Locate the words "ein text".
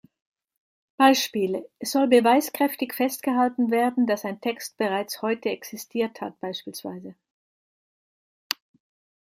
4.25-4.75